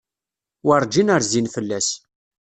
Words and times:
Werǧin 0.67 1.09
rzin 1.21 1.47
fell-as. 1.53 1.89